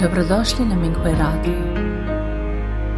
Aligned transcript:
Dobrodošli 0.00 0.64
na 0.64 0.74
Minghui 0.74 1.12
Radio. 1.12 1.58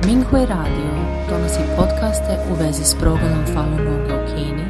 Minghui 0.06 0.46
Radio 0.46 0.90
donosi 1.30 1.60
podcaste 1.76 2.38
u 2.50 2.54
vezi 2.54 2.84
s 2.84 2.94
progledom 3.00 3.44
Falun 3.54 3.76
Gonga 3.76 4.14
u 4.14 4.26
Kini, 4.26 4.64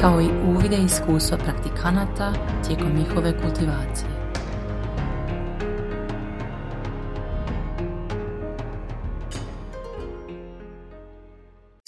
kao 0.00 0.20
i 0.20 0.28
uvide 0.48 0.76
iskustva 0.76 1.38
praktikanata 1.38 2.32
tijekom 2.66 2.96
njihove 2.98 3.42
kultivacije. 3.42 4.10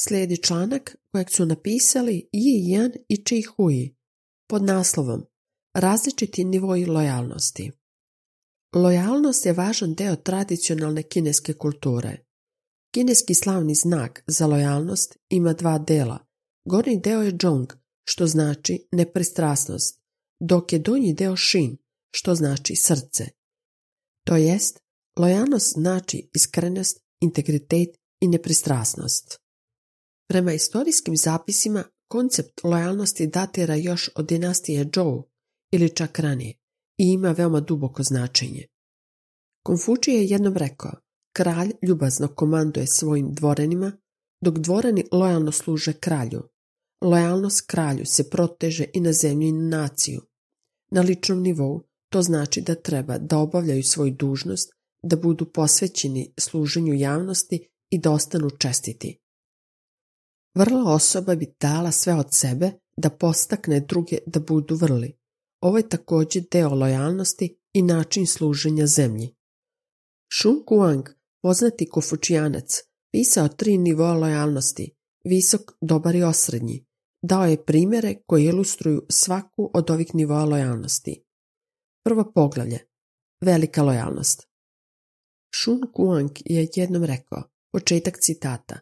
Slijedi 0.00 0.42
članak 0.42 0.96
kojeg 1.12 1.30
su 1.30 1.46
napisali 1.46 2.28
Yi 2.32 2.76
Yan 2.76 2.96
i 3.08 3.24
Chi 3.24 3.42
Hui 3.42 3.94
pod 4.48 4.62
naslovom 4.62 5.22
Različiti 5.74 6.44
nivoji 6.44 6.86
lojalnosti. 6.86 7.79
Lojalnost 8.74 9.46
je 9.46 9.52
važan 9.52 9.94
deo 9.94 10.16
tradicionalne 10.16 11.02
kineske 11.02 11.52
kulture. 11.52 12.24
Kineski 12.94 13.34
slavni 13.34 13.74
znak 13.74 14.22
za 14.26 14.46
lojalnost 14.46 15.16
ima 15.28 15.52
dva 15.52 15.78
dela. 15.78 16.18
Gornji 16.64 17.00
deo 17.00 17.22
je 17.22 17.36
Zhong, 17.42 17.72
što 18.04 18.26
znači 18.26 18.88
nepristrasnost, 18.92 20.00
dok 20.40 20.72
je 20.72 20.78
donji 20.78 21.14
deo 21.14 21.36
Shin, 21.36 21.76
što 22.14 22.34
znači 22.34 22.76
srce. 22.76 23.28
To 24.26 24.36
jest, 24.36 24.80
lojalnost 25.18 25.72
znači 25.72 26.30
iskrenost, 26.34 27.00
integritet 27.20 27.88
i 28.20 28.28
nepristrasnost. 28.28 29.38
Prema 30.28 30.52
istorijskim 30.52 31.16
zapisima, 31.16 31.84
koncept 32.08 32.64
lojalnosti 32.64 33.26
datira 33.26 33.74
još 33.74 34.10
od 34.16 34.26
dinastije 34.26 34.90
Zhou 34.94 35.28
ili 35.72 35.94
čak 35.94 36.18
ranije 36.18 36.59
i 37.00 37.12
ima 37.12 37.32
veoma 37.32 37.60
duboko 37.60 38.02
značenje. 38.02 38.66
Konfučije 39.62 40.16
je 40.16 40.26
jednom 40.26 40.56
rekao, 40.56 40.92
kralj 41.32 41.72
ljubazno 41.82 42.28
komanduje 42.28 42.86
svojim 42.86 43.34
dvorenima, 43.34 43.92
dok 44.40 44.58
dvorani 44.58 45.04
lojalno 45.12 45.52
služe 45.52 45.92
kralju. 45.92 46.42
Lojalnost 47.00 47.66
kralju 47.66 48.06
se 48.06 48.30
proteže 48.30 48.84
i 48.94 49.00
na 49.00 49.12
zemlju 49.12 49.48
i 49.48 49.52
na 49.52 49.78
naciju. 49.78 50.20
Na 50.90 51.00
ličnom 51.00 51.42
nivou 51.42 51.82
to 52.12 52.22
znači 52.22 52.60
da 52.60 52.74
treba 52.74 53.18
da 53.18 53.38
obavljaju 53.38 53.82
svoju 53.82 54.14
dužnost, 54.14 54.72
da 55.02 55.16
budu 55.16 55.52
posvećeni 55.52 56.34
služenju 56.38 56.94
javnosti 56.94 57.68
i 57.90 57.98
da 57.98 58.10
ostanu 58.10 58.50
čestiti. 58.50 59.18
Vrla 60.54 60.94
osoba 60.94 61.34
bi 61.34 61.54
dala 61.60 61.92
sve 61.92 62.14
od 62.14 62.26
sebe 62.30 62.72
da 62.96 63.10
postakne 63.10 63.80
druge 63.80 64.18
da 64.26 64.40
budu 64.40 64.74
vrli. 64.74 65.19
Ovo 65.60 65.76
je 65.76 65.88
također 65.88 66.44
deo 66.50 66.74
lojalnosti 66.74 67.58
i 67.72 67.82
način 67.82 68.26
služenja 68.26 68.86
zemlji. 68.86 69.34
Shun 70.40 70.62
Guang, 70.66 71.08
poznati 71.42 71.88
kofučijanac, 71.88 72.82
pisao 73.12 73.48
tri 73.48 73.78
nivoa 73.78 74.14
lojalnosti, 74.14 74.94
visok, 75.24 75.72
dobar 75.80 76.16
i 76.16 76.22
osrednji. 76.22 76.86
Dao 77.22 77.46
je 77.46 77.64
primjere 77.64 78.14
koji 78.26 78.44
ilustruju 78.44 79.06
svaku 79.10 79.70
od 79.74 79.90
ovih 79.90 80.14
nivoa 80.14 80.44
lojalnosti. 80.44 81.24
Prvo 82.04 82.32
poglavlje. 82.34 82.78
Velika 83.40 83.82
lojalnost. 83.82 84.48
Shun 85.54 85.80
Guang 85.94 86.30
je 86.44 86.68
jednom 86.76 87.04
rekao, 87.04 87.42
početak 87.72 88.18
citata, 88.20 88.80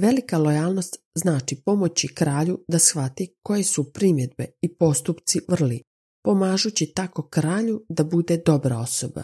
Velika 0.00 0.38
lojalnost 0.38 0.96
znači 1.14 1.62
pomoći 1.64 2.14
kralju 2.14 2.64
da 2.68 2.78
shvati 2.78 3.34
koje 3.42 3.64
su 3.64 3.92
primjedbe 3.92 4.46
i 4.62 4.74
postupci 4.74 5.40
vrli, 5.48 5.82
pomažući 6.22 6.92
tako 6.94 7.28
kralju 7.28 7.86
da 7.88 8.04
bude 8.04 8.42
dobra 8.46 8.78
osoba. 8.78 9.22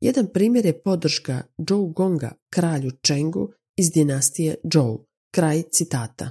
Jedan 0.00 0.26
primjer 0.32 0.66
je 0.66 0.82
podrška 0.82 1.42
Zhou 1.68 1.86
Gonga 1.86 2.32
kralju 2.50 2.90
Chengu 3.06 3.48
iz 3.76 3.90
dinastije 3.90 4.54
Zhou. 4.72 5.06
Kraj 5.34 5.62
citata. 5.62 6.30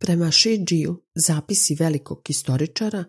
Prema 0.00 0.30
Shi 0.30 0.64
Jiu, 0.70 0.96
zapisi 1.14 1.74
velikog 1.74 2.20
historičara, 2.26 3.04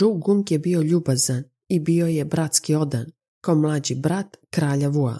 Zhou 0.00 0.18
Gong 0.18 0.50
je 0.50 0.58
bio 0.58 0.80
ljubazan 0.82 1.44
i 1.68 1.80
bio 1.80 2.06
je 2.06 2.24
bratski 2.24 2.74
odan, 2.74 3.06
kao 3.40 3.54
mlađi 3.54 3.94
brat 3.94 4.36
kralja 4.50 4.88
Vua. 4.88 5.18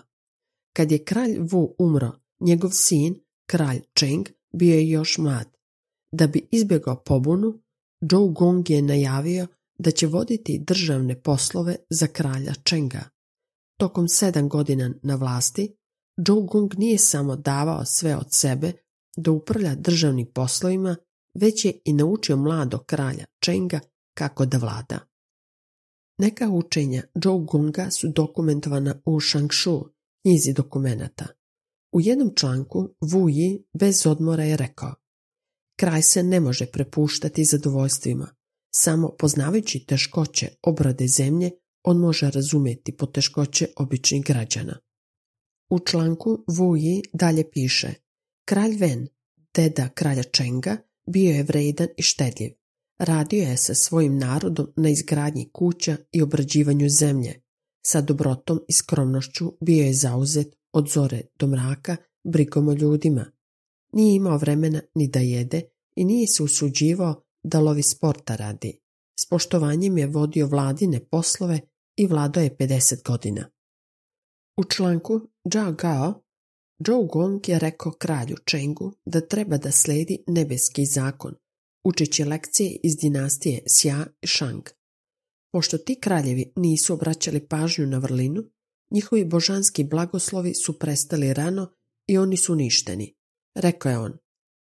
Kad 0.77 0.93
je 0.93 1.05
kralj 1.05 1.39
Wu 1.39 1.75
umro, 1.79 2.13
njegov 2.41 2.71
sin, 2.71 3.21
kralj 3.47 3.81
Cheng, 3.99 4.29
bio 4.53 4.75
je 4.75 4.91
još 4.91 5.19
mlad. 5.19 5.57
Da 6.13 6.27
bi 6.27 6.49
izbjegao 6.51 7.03
pobunu, 7.03 7.63
Zhou 8.01 8.29
Gong 8.29 8.71
je 8.71 8.83
najavio 8.83 9.47
da 9.79 9.91
će 9.91 10.07
voditi 10.07 10.65
državne 10.67 11.23
poslove 11.23 11.77
za 11.91 12.07
kralja 12.07 12.53
Chenga. 12.69 13.05
Tokom 13.79 14.09
sedam 14.09 14.49
godina 14.49 14.95
na 15.03 15.15
vlasti, 15.15 15.77
Zhou 16.27 16.43
Gong 16.43 16.75
nije 16.75 16.99
samo 16.99 17.37
davao 17.37 17.85
sve 17.85 18.17
od 18.17 18.27
sebe 18.31 18.73
da 19.17 19.31
upravlja 19.31 19.75
državnim 19.75 20.27
poslovima, 20.35 20.97
već 21.35 21.65
je 21.65 21.81
i 21.85 21.93
naučio 21.93 22.37
mlado 22.37 22.79
kralja 22.79 23.25
Chenga 23.45 23.81
kako 24.15 24.47
da 24.47 24.59
vlada. 24.59 24.99
Neka 26.19 26.51
učenja 26.51 27.03
Zhou 27.23 27.39
Gonga 27.39 27.91
su 27.91 28.09
dokumentovana 28.09 29.01
u 29.05 29.21
Shangshu, 29.21 29.89
knjizi 30.23 30.53
dokumenata. 30.53 31.27
U 31.93 32.01
jednom 32.01 32.33
članku 32.37 32.89
Wu 33.01 33.31
Yi 33.31 33.63
bez 33.73 34.07
odmora 34.07 34.45
je 34.45 34.57
rekao 34.57 34.95
Kraj 35.77 36.03
se 36.03 36.23
ne 36.23 36.41
može 36.41 36.67
prepuštati 36.67 37.45
zadovoljstvima. 37.45 38.35
Samo 38.75 39.15
poznavajući 39.19 39.87
teškoće 39.87 40.49
obrade 40.63 41.09
zemlje, 41.09 41.51
on 41.85 41.99
može 41.99 42.31
razumjeti 42.31 42.97
poteškoće 42.97 43.69
običnih 43.77 44.25
građana. 44.25 44.79
U 45.71 45.79
članku 45.79 46.45
Wu 46.49 46.77
Yi 46.77 47.03
dalje 47.13 47.51
piše 47.51 47.95
Kralj 48.45 48.73
Wen, 48.73 49.07
deda 49.55 49.89
kralja 49.89 50.23
Čenga, 50.23 50.77
bio 51.07 51.33
je 51.33 51.43
vredan 51.43 51.89
i 51.97 52.03
štedljiv. 52.03 52.51
Radio 52.99 53.43
je 53.43 53.57
sa 53.57 53.75
svojim 53.75 54.19
narodom 54.19 54.67
na 54.77 54.89
izgradnji 54.89 55.51
kuća 55.53 55.97
i 56.13 56.23
obrađivanju 56.23 56.89
zemlje. 56.89 57.41
Sa 57.87 58.01
dobrotom 58.01 58.61
i 58.69 58.73
skromnošću 58.73 59.53
bio 59.61 59.85
je 59.85 59.95
zauzet 59.95 60.57
od 60.73 60.89
zore 60.91 61.23
do 61.39 61.47
mraka 61.47 61.97
brigom 62.25 62.69
o 62.69 62.73
ljudima. 62.73 63.36
Nije 63.97 64.17
imao 64.17 64.39
vremena 64.39 64.81
ni 64.95 65.09
da 65.09 65.19
jede 65.19 65.63
i 65.95 66.05
nije 66.05 66.27
se 66.27 66.43
usuđivao 66.43 67.23
da 67.43 67.61
lovi 67.61 67.83
sporta 67.83 68.37
radi. 68.37 68.81
S 69.21 69.29
poštovanjem 69.29 69.99
je 69.99 70.07
vodio 70.07 70.47
vladine 70.47 71.01
poslove 71.11 71.61
i 71.97 72.07
vladao 72.07 72.43
je 72.43 72.57
50 72.57 73.03
godina. 73.03 73.51
U 74.57 74.65
članku 74.65 75.21
Zhao 75.53 75.73
Gao, 75.73 76.23
Zhou 76.87 77.07
Gong 77.07 77.49
je 77.49 77.59
rekao 77.59 77.93
kralju 77.93 78.37
Chengu 78.51 78.93
da 79.05 79.21
treba 79.21 79.59
da 79.59 79.73
sledi 79.73 80.25
nebeski 80.27 80.87
zakon, 80.87 81.35
učeći 81.85 82.25
lekcije 82.25 82.81
iz 82.83 82.97
dinastije 82.97 83.63
Xia 83.67 84.07
i 84.23 84.27
Shang. 84.27 84.63
Pošto 85.53 85.79
ti 85.79 86.01
kraljevi 86.01 86.53
nisu 86.57 86.95
obraćali 86.95 87.47
pažnju 87.47 87.87
na 87.87 87.99
vrlinu, 87.99 88.43
njihovi 88.91 89.25
božanski 89.25 89.85
blagoslovi 89.85 90.55
su 90.55 90.79
prestali 90.79 91.35
rano 91.35 91.73
i 92.07 92.19
oni 92.19 92.37
su 92.37 92.53
uništeni. 92.53 93.16
Rekao 93.57 93.91
je 93.91 93.99
on, 93.99 94.19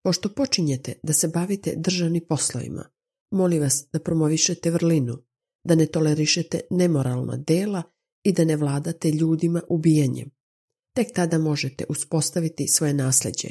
pošto 0.04 0.34
počinjete 0.34 0.94
da 1.04 1.14
se 1.14 1.28
bavite 1.28 1.74
državnim 1.78 2.26
poslovima, 2.30 2.90
molim 3.32 3.62
vas 3.62 3.88
da 3.94 4.00
promovišete 4.00 4.72
vrlinu, 4.72 5.18
da 5.64 5.76
ne 5.76 5.86
tolerišete 5.86 6.62
nemoralna 6.70 7.38
dela 7.38 7.84
i 8.24 8.34
da 8.34 8.46
ne 8.46 8.56
vladate 8.56 9.12
ljudima 9.12 9.62
ubijanjem. 9.70 10.30
Tek 10.96 11.08
tada 11.16 11.38
možete 11.38 11.86
uspostaviti 11.90 12.68
svoje 12.68 12.94
nasljeđe. 12.94 13.48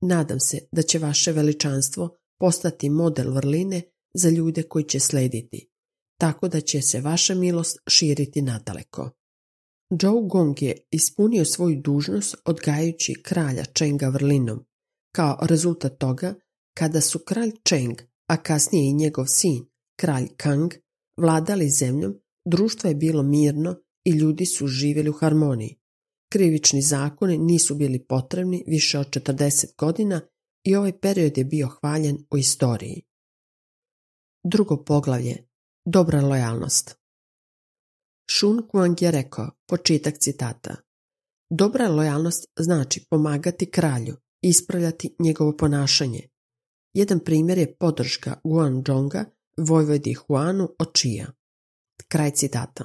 Nadam 0.00 0.40
se 0.40 0.58
da 0.72 0.82
će 0.82 0.98
vaše 0.98 1.32
veličanstvo 1.32 2.16
postati 2.38 2.90
model 2.90 3.32
vrline 3.32 3.82
za 4.14 4.30
ljude 4.30 4.62
koji 4.62 4.84
će 4.84 5.00
slediti, 5.00 5.70
tako 6.20 6.48
da 6.48 6.60
će 6.60 6.82
se 6.82 7.00
vaša 7.00 7.34
milost 7.34 7.78
širiti 7.86 8.42
nadaleko. 8.42 9.10
Zhou 9.90 10.26
Gong 10.26 10.62
je 10.62 10.76
ispunio 10.90 11.44
svoju 11.44 11.80
dužnost 11.80 12.36
odgajajući 12.44 13.14
kralja 13.22 13.64
Chenga 13.78 14.08
vrlinom. 14.08 14.64
Kao 15.14 15.38
rezultat 15.42 15.98
toga, 15.98 16.34
kada 16.78 17.00
su 17.00 17.18
kralj 17.18 17.52
Cheng, 17.68 17.98
a 18.26 18.36
kasnije 18.36 18.90
i 18.90 18.94
njegov 18.94 19.26
sin, 19.26 19.66
kralj 20.00 20.28
Kang, 20.36 20.72
vladali 21.16 21.70
zemljom, 21.70 22.20
društvo 22.44 22.88
je 22.88 22.94
bilo 22.94 23.22
mirno 23.22 23.76
i 24.04 24.10
ljudi 24.10 24.46
su 24.46 24.66
živjeli 24.66 25.10
u 25.10 25.12
harmoniji. 25.12 25.78
Krivični 26.32 26.82
zakoni 26.82 27.38
nisu 27.38 27.74
bili 27.74 28.04
potrebni 28.04 28.64
više 28.66 28.98
od 28.98 29.10
40 29.10 29.76
godina 29.78 30.20
i 30.64 30.76
ovaj 30.76 31.00
period 31.00 31.38
je 31.38 31.44
bio 31.44 31.68
hvaljen 31.68 32.18
u 32.30 32.38
istoriji. 32.38 33.02
Drugo 34.44 34.84
poglavlje. 34.84 35.36
Dobra 35.84 36.20
lojalnost. 36.20 36.97
Shun 38.30 38.68
Kuang 38.68 39.02
je 39.02 39.10
rekao, 39.10 39.50
počitak 39.68 40.18
citata. 40.18 40.76
Dobra 41.50 41.88
lojalnost 41.88 42.44
znači 42.58 43.06
pomagati 43.10 43.70
kralju, 43.70 44.16
ispravljati 44.42 45.16
njegovo 45.18 45.56
ponašanje. 45.56 46.28
Jedan 46.94 47.20
primjer 47.20 47.58
je 47.58 47.76
podrška 47.76 48.40
Guan 48.44 48.82
Zhonga, 48.86 49.24
vojvodi 49.56 50.14
Huanu 50.14 50.68
od 50.78 50.94
Čija. 50.94 51.26
Kraj 52.08 52.30
citata. 52.30 52.84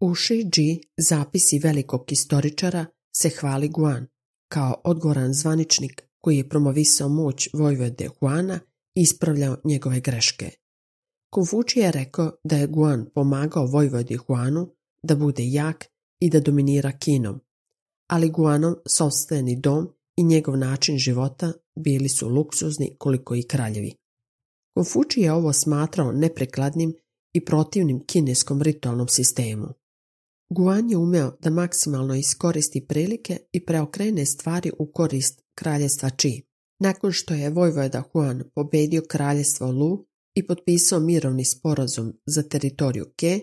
U 0.00 0.14
Shiji 0.14 0.80
zapisi 0.96 1.58
velikog 1.58 2.04
historičara 2.08 2.86
se 3.16 3.28
hvali 3.28 3.68
Guan 3.68 4.06
kao 4.52 4.80
odgovoran 4.84 5.32
zvaničnik 5.32 6.02
koji 6.20 6.36
je 6.36 6.48
promovisao 6.48 7.08
moć 7.08 7.48
Vojvode 7.52 8.08
Huana 8.18 8.60
i 8.94 9.02
ispravljao 9.02 9.56
njegove 9.64 10.00
greške. 10.00 10.50
Konfučije 11.34 11.84
je 11.84 11.92
rekao 11.92 12.32
da 12.44 12.56
je 12.56 12.66
Guan 12.66 13.06
pomagao 13.14 13.66
Vojvodi 13.66 14.16
Huanu 14.16 14.74
da 15.02 15.16
bude 15.16 15.42
jak 15.46 15.84
i 16.20 16.30
da 16.30 16.40
dominira 16.40 16.92
Kinom, 16.92 17.40
ali 18.10 18.30
Guanov 18.30 18.74
sobstveni 18.86 19.56
dom 19.60 19.88
i 20.16 20.24
njegov 20.24 20.56
način 20.56 20.98
života 20.98 21.52
bili 21.78 22.08
su 22.08 22.28
luksuzni 22.28 22.96
koliko 22.98 23.34
i 23.34 23.42
kraljevi. 23.42 23.94
Konfučije 24.74 25.24
je 25.24 25.32
ovo 25.32 25.52
smatrao 25.52 26.12
neprekladnim 26.12 26.94
i 27.34 27.44
protivnim 27.44 28.06
kineskom 28.06 28.62
ritualnom 28.62 29.08
sistemu. 29.08 29.68
Guan 30.50 30.90
je 30.90 30.96
umeo 30.96 31.32
da 31.40 31.50
maksimalno 31.50 32.14
iskoristi 32.14 32.86
prilike 32.86 33.38
i 33.52 33.64
preokrene 33.64 34.26
stvari 34.26 34.72
u 34.78 34.92
korist 34.92 35.42
kraljestva 35.54 36.10
Chi. 36.10 36.42
Nakon 36.80 37.12
što 37.12 37.34
je 37.34 37.50
Vojvoda 37.50 38.02
Huan 38.12 38.42
pobedio 38.54 39.02
kraljestvo 39.08 39.70
Lu 39.70 40.11
i 40.34 40.46
potpisao 40.46 41.00
mirovni 41.00 41.44
sporazum 41.44 42.12
za 42.26 42.42
teritoriju 42.42 43.06
Ke, 43.16 43.40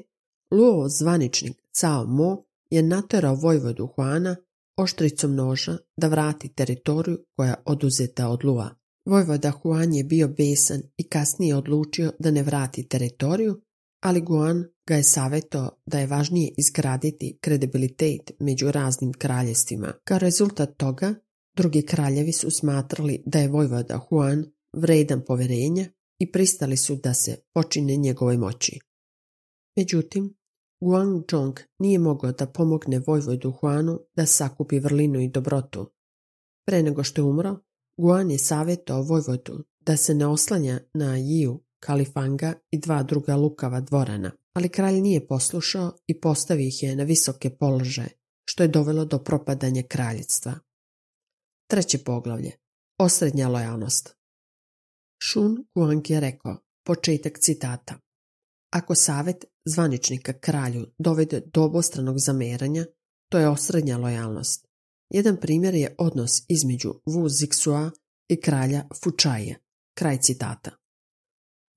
Luo 0.51 0.89
zvaničnik 0.89 1.53
Cao 1.71 2.05
Mo 2.05 2.43
je 2.69 2.83
naterao 2.83 3.35
Vojvodu 3.35 3.87
Huana 3.87 4.35
oštricom 4.77 5.35
noža 5.35 5.77
da 5.97 6.07
vrati 6.07 6.53
teritoriju 6.53 7.17
koja 7.35 7.49
je 7.49 7.55
oduzeta 7.65 8.29
od 8.29 8.45
Lua. 8.45 8.75
Vojvoda 9.05 9.51
Huan 9.51 9.93
je 9.93 10.03
bio 10.03 10.27
besan 10.27 10.81
i 10.97 11.03
kasnije 11.03 11.55
odlučio 11.55 12.11
da 12.19 12.31
ne 12.31 12.43
vrati 12.43 12.87
teritoriju, 12.87 13.61
ali 14.03 14.21
Guan 14.21 14.65
ga 14.87 14.95
je 14.95 15.03
savjetao 15.03 15.69
da 15.85 15.99
je 15.99 16.07
važnije 16.07 16.53
izgraditi 16.57 17.37
kredibilitet 17.41 18.31
među 18.39 18.71
raznim 18.71 19.13
kraljevstvima. 19.13 19.93
Kao 20.03 20.17
rezultat 20.17 20.77
toga, 20.77 21.15
drugi 21.55 21.81
kraljevi 21.81 22.31
su 22.31 22.51
smatrali 22.51 23.23
da 23.25 23.39
je 23.39 23.47
Vojvoda 23.47 23.97
Huan 23.97 24.45
vredan 24.73 25.21
poverenja 25.27 25.85
i 26.19 26.31
pristali 26.31 26.77
su 26.77 26.95
da 26.95 27.13
se 27.13 27.37
počine 27.53 27.95
njegove 27.95 28.37
moći. 28.37 28.79
Međutim, 29.77 30.35
Guangzhong 30.81 31.59
nije 31.79 31.99
mogao 31.99 32.31
da 32.31 32.47
pomogne 32.47 33.01
Vojvodu 33.07 33.51
Huanu 33.51 33.99
da 34.15 34.25
sakupi 34.25 34.79
vrlinu 34.79 35.19
i 35.19 35.27
dobrotu. 35.27 35.91
Pre 36.65 36.83
nego 36.83 37.03
što 37.03 37.21
je 37.21 37.25
umro, 37.25 37.57
Guan 37.97 38.31
je 38.31 38.37
savjetao 38.37 39.01
Vojvodu 39.01 39.63
da 39.79 39.97
se 39.97 40.13
ne 40.13 40.27
oslanja 40.27 40.79
na 40.93 41.17
Jiu, 41.17 41.59
Kalifanga 41.79 42.53
i 42.71 42.79
dva 42.79 43.03
druga 43.03 43.35
lukava 43.35 43.81
dvorana, 43.81 44.31
ali 44.53 44.69
kralj 44.69 45.01
nije 45.01 45.27
poslušao 45.27 45.93
i 46.07 46.19
postavio 46.21 46.67
ih 46.67 46.83
je 46.83 46.95
na 46.95 47.03
visoke 47.03 47.49
položaje, 47.49 48.09
što 48.45 48.63
je 48.63 48.67
dovelo 48.67 49.05
do 49.05 49.19
propadanja 49.19 49.83
kraljevstva. 49.89 50.53
Treće 51.67 51.97
poglavlje. 51.97 52.51
Osrednja 52.97 53.47
lojalnost. 53.47 54.18
Shun 55.23 55.65
Guang 55.75 56.09
je 56.09 56.19
rekao, 56.19 56.57
početak 56.85 57.39
citata. 57.39 57.99
Ako 58.73 58.95
savjet 58.95 59.45
zvaničnika 59.65 60.33
kralju 60.33 60.85
dovede 60.97 61.41
do 61.53 61.63
obostranog 61.63 62.15
zameranja, 62.19 62.85
to 63.31 63.37
je 63.37 63.49
osrednja 63.49 63.97
lojalnost. 63.97 64.67
Jedan 65.09 65.37
primjer 65.37 65.75
je 65.75 65.95
odnos 65.97 66.31
između 66.47 66.93
Wu 67.05 67.29
Zixua 67.29 67.91
i 68.27 68.41
kralja 68.41 68.87
Fučaje. 69.03 69.59
Kraj 69.97 70.17
citata. 70.17 70.71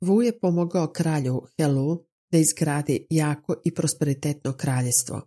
Wu 0.01 0.23
je 0.23 0.39
pomogao 0.39 0.93
kralju 0.93 1.43
Helu 1.59 2.05
da 2.31 2.39
izgradi 2.39 3.07
jako 3.11 3.55
i 3.65 3.75
prosperitetno 3.75 4.53
kraljestvo. 4.53 5.23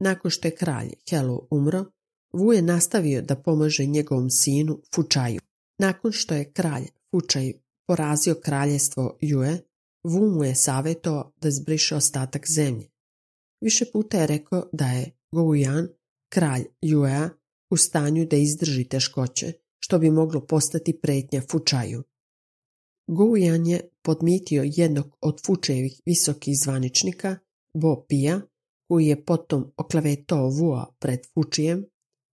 Nakon 0.00 0.30
što 0.30 0.48
je 0.48 0.56
kralj 0.56 0.90
Helu 1.10 1.48
umro, 1.50 1.84
Wu 2.32 2.52
je 2.52 2.62
nastavio 2.62 3.22
da 3.22 3.42
pomaže 3.42 3.86
njegovom 3.86 4.30
sinu 4.30 4.82
Fučaju. 4.94 5.40
Nakon 5.78 6.12
što 6.12 6.34
je 6.34 6.52
kralj 6.52 6.86
Fučaj 7.10 7.52
porazio 7.86 8.34
kraljestvo 8.34 9.18
Yue, 9.22 9.58
Wu 10.04 10.36
mu 10.36 10.44
je 10.44 10.54
savjetovao 10.54 11.32
da 11.40 11.50
zbriše 11.50 11.96
ostatak 11.96 12.50
zemlje. 12.50 12.90
Više 13.60 13.84
puta 13.92 14.20
je 14.20 14.26
rekao 14.26 14.68
da 14.72 14.86
je 14.86 15.16
Gouyan, 15.32 15.88
kralj 16.32 16.64
Yue, 16.82 17.28
u 17.70 17.76
stanju 17.76 18.26
da 18.26 18.36
izdrži 18.36 18.84
teškoće, 18.84 19.52
što 19.78 19.98
bi 19.98 20.10
moglo 20.10 20.46
postati 20.46 21.00
pretnja 21.00 21.42
Fučaju. 21.50 22.02
Gouyan 23.08 23.68
je 23.68 23.88
podmitio 24.02 24.62
jednog 24.76 25.16
od 25.20 25.40
Fučejevih 25.46 26.00
visokih 26.06 26.54
zvaničnika, 26.64 27.36
Bo 27.74 28.04
Pija, 28.08 28.40
koji 28.88 29.06
je 29.06 29.24
potom 29.24 29.72
oklevetao 29.76 30.48
Vua 30.48 30.94
pred 30.98 31.20
Fučijem. 31.34 31.84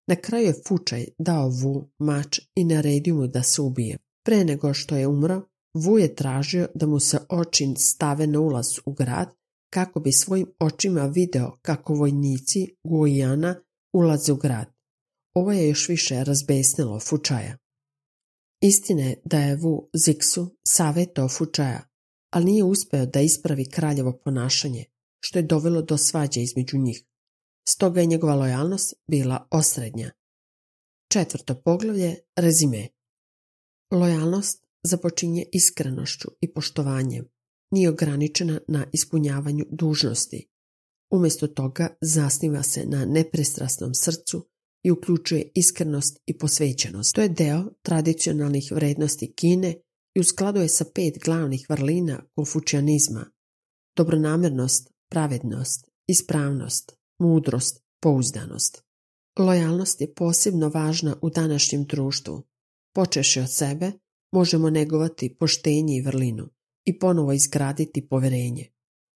Na 0.07 0.15
kraju 0.15 0.45
je 0.45 0.61
Fučaj 0.67 1.05
dao 1.17 1.49
Vu 1.49 1.89
mač 1.97 2.39
i 2.55 2.63
naredio 2.63 3.15
mu 3.15 3.27
da 3.27 3.43
se 3.43 3.61
ubije. 3.61 3.97
Pre 4.27 4.43
nego 4.43 4.73
što 4.73 4.97
je 4.97 5.07
umro, 5.07 5.41
Vu 5.73 5.97
je 5.97 6.15
tražio 6.15 6.67
da 6.75 6.85
mu 6.85 6.99
se 6.99 7.19
očin 7.29 7.75
stave 7.75 8.27
na 8.27 8.39
ulaz 8.39 8.67
u 8.85 8.93
grad 8.93 9.29
kako 9.73 9.99
bi 9.99 10.11
svojim 10.11 10.47
očima 10.59 11.05
video 11.05 11.57
kako 11.61 11.93
vojnici 11.93 12.75
Guajana 12.83 13.55
ulaze 13.93 14.31
u 14.31 14.35
grad. 14.35 14.67
Ovo 15.35 15.51
je 15.51 15.67
još 15.67 15.89
više 15.89 16.23
razbesnilo 16.23 16.99
Fučaja. 16.99 17.57
Istina 18.61 19.03
je 19.03 19.21
da 19.25 19.39
je 19.39 19.55
Vu 19.55 19.89
Ziksu 19.93 20.57
savjetao 20.67 21.29
Fučaja, 21.29 21.89
ali 22.33 22.45
nije 22.45 22.63
uspio 22.63 23.05
da 23.05 23.21
ispravi 23.21 23.65
kraljevo 23.65 24.19
ponašanje, 24.25 24.85
što 25.19 25.39
je 25.39 25.43
dovelo 25.43 25.81
do 25.81 25.97
svađe 25.97 26.41
između 26.41 26.77
njih. 26.77 27.03
Stoga 27.69 28.01
je 28.01 28.07
njegova 28.07 28.35
lojalnost 28.35 28.93
bila 29.09 29.47
osrednja. 29.51 30.11
Četvrto 31.11 31.61
poglavlje, 31.61 32.15
rezime. 32.35 32.96
Lojalnost 33.91 34.67
započinje 34.83 35.45
iskrenošću 35.53 36.27
i 36.41 36.53
poštovanjem, 36.53 37.25
nije 37.71 37.89
ograničena 37.89 38.59
na 38.67 38.85
ispunjavanju 38.93 39.65
dužnosti. 39.69 40.49
Umjesto 41.11 41.47
toga 41.47 41.97
zasniva 42.01 42.63
se 42.63 42.85
na 42.85 43.05
nepristrasnom 43.05 43.93
srcu 43.93 44.47
i 44.83 44.91
uključuje 44.91 45.51
iskrenost 45.55 46.19
i 46.25 46.37
posvećenost. 46.37 47.15
To 47.15 47.21
je 47.21 47.29
deo 47.29 47.63
tradicionalnih 47.81 48.71
vrednosti 48.71 49.33
Kine 49.33 49.81
i 50.15 50.19
u 50.19 50.23
skladu 50.23 50.67
sa 50.67 50.85
pet 50.95 51.17
glavnih 51.25 51.65
vrlina 51.69 52.23
konfučanizma. 52.35 53.25
Dobronamjernost, 53.97 54.89
pravednost, 55.09 55.89
ispravnost, 56.07 56.97
mudrost, 57.19 57.83
pouzdanost. 58.01 58.83
Lojalnost 59.39 60.01
je 60.01 60.13
posebno 60.13 60.69
važna 60.69 61.15
u 61.21 61.29
današnjem 61.29 61.83
društvu. 61.83 62.43
Počeši 62.97 63.39
od 63.39 63.51
sebe, 63.51 63.91
možemo 64.31 64.69
negovati 64.69 65.35
poštenje 65.39 65.97
i 65.97 66.01
vrlinu 66.01 66.49
i 66.85 66.99
ponovo 66.99 67.33
izgraditi 67.33 68.07
poverenje. 68.09 68.65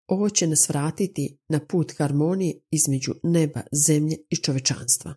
Ovo 0.09 0.29
će 0.29 0.47
nas 0.47 0.69
vratiti 0.69 1.39
na 1.49 1.61
put 1.69 1.93
harmonije 1.99 2.55
između 2.71 3.13
neba, 3.23 3.61
zemlje 3.87 4.17
i 4.31 4.37
čovečanstva. 4.37 5.15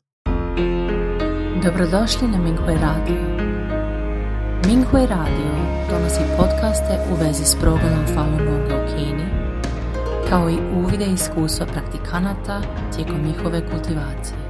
Dobrodošli 1.63 2.27
na 2.27 2.37
Minghui 2.37 2.75
Radio. 2.75 3.21
Minghui 4.67 5.05
Radio 5.07 5.51
donosi 5.89 6.21
podcaste 6.37 6.93
u 7.11 7.25
vezi 7.25 7.45
s 7.45 7.55
progledom 7.61 8.05
Falun 8.13 8.37
Gonga 8.37 8.75
u 8.83 8.87
Kini, 8.87 9.27
kao 10.29 10.49
i 10.49 10.57
uvide 10.79 11.05
iskustva 11.13 11.65
praktikanata 11.65 12.61
tijekom 12.95 13.25
njihove 13.27 13.69
kultivacije. 13.71 14.40